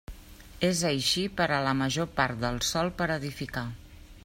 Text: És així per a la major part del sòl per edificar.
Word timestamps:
És 0.69 0.79
així 0.91 1.25
per 1.41 1.47
a 1.57 1.59
la 1.67 1.75
major 1.83 2.09
part 2.21 2.41
del 2.47 2.59
sòl 2.71 2.93
per 3.03 3.11
edificar. 3.19 3.67